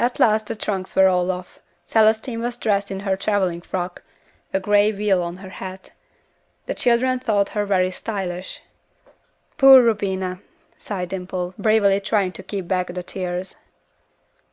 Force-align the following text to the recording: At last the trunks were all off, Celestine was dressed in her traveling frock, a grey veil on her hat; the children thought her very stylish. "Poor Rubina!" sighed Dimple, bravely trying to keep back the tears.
At 0.00 0.18
last 0.18 0.48
the 0.48 0.56
trunks 0.56 0.96
were 0.96 1.06
all 1.06 1.30
off, 1.30 1.60
Celestine 1.86 2.40
was 2.40 2.56
dressed 2.56 2.90
in 2.90 2.98
her 3.06 3.16
traveling 3.16 3.60
frock, 3.60 4.02
a 4.52 4.58
grey 4.58 4.90
veil 4.90 5.22
on 5.22 5.36
her 5.36 5.48
hat; 5.62 5.90
the 6.66 6.74
children 6.74 7.20
thought 7.20 7.50
her 7.50 7.64
very 7.64 7.92
stylish. 7.92 8.62
"Poor 9.56 9.80
Rubina!" 9.80 10.40
sighed 10.76 11.10
Dimple, 11.10 11.54
bravely 11.56 12.00
trying 12.00 12.32
to 12.32 12.42
keep 12.42 12.66
back 12.66 12.88
the 12.92 13.04
tears. 13.04 13.54